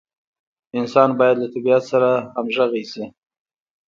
[0.79, 3.03] انسان باید له طبیعت سره همغږي شي.